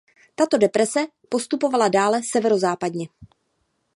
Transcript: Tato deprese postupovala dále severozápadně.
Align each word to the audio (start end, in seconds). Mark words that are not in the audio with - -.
Tato 0.35 0.57
deprese 0.57 0.99
postupovala 1.29 1.87
dále 1.89 2.23
severozápadně. 2.23 3.07